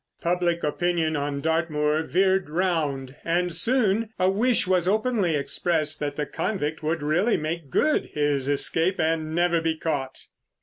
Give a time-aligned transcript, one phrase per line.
[0.19, 6.25] Public opinion on Dartmoor veered round, and soon a wish was openly expressed that the
[6.25, 10.23] convict would really make good his escape and never be caught.